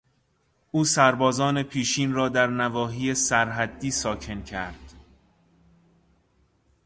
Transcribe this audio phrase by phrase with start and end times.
[0.71, 4.93] او سربازان پیشین را در نواحی سر حدی ساکن کرد.